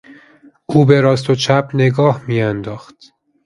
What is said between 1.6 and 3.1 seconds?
نگاه میانداخت.